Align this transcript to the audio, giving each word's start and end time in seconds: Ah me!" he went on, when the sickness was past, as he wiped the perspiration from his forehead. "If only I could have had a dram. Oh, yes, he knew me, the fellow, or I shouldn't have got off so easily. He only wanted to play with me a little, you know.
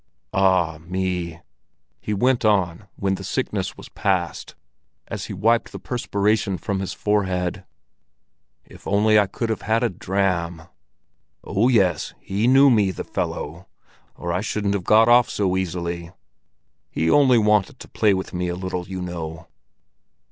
Ah 0.33 0.79
me!" 0.79 1.39
he 1.99 2.11
went 2.11 2.43
on, 2.43 2.87
when 2.95 3.13
the 3.13 3.23
sickness 3.23 3.77
was 3.77 3.87
past, 3.89 4.55
as 5.07 5.25
he 5.25 5.31
wiped 5.33 5.71
the 5.71 5.77
perspiration 5.77 6.57
from 6.57 6.79
his 6.79 6.91
forehead. 6.91 7.65
"If 8.65 8.87
only 8.87 9.19
I 9.19 9.27
could 9.27 9.49
have 9.49 9.61
had 9.61 9.83
a 9.83 9.89
dram. 9.89 10.63
Oh, 11.43 11.67
yes, 11.67 12.15
he 12.19 12.47
knew 12.47 12.71
me, 12.71 12.89
the 12.89 13.03
fellow, 13.03 13.67
or 14.15 14.33
I 14.33 14.41
shouldn't 14.41 14.73
have 14.73 14.85
got 14.85 15.07
off 15.07 15.29
so 15.29 15.55
easily. 15.55 16.11
He 16.89 17.07
only 17.07 17.37
wanted 17.37 17.79
to 17.79 17.87
play 17.87 18.15
with 18.15 18.33
me 18.33 18.47
a 18.47 18.55
little, 18.55 18.87
you 18.87 19.03
know. 19.03 19.45